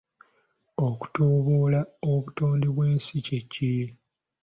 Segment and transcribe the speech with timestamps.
[0.87, 3.73] Okutyoboola obutonde bw'ensi kye ki?